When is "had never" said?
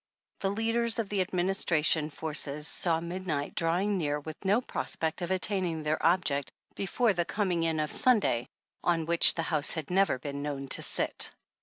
9.75-10.17